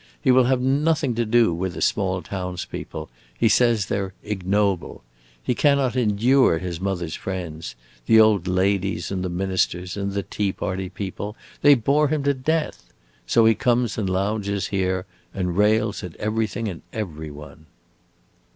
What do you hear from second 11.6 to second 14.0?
they bore him to death. So he comes